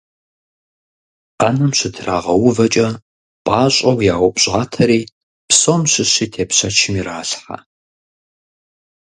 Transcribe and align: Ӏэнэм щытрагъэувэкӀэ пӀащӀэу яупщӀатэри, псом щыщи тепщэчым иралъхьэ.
Ӏэнэм 1.37 1.71
щытрагъэувэкӀэ 1.77 2.87
пӀащӀэу 3.45 3.99
яупщӀатэри, 4.13 5.01
псом 5.47 5.81
щыщи 5.91 6.25
тепщэчым 6.33 6.93
иралъхьэ. 6.99 7.57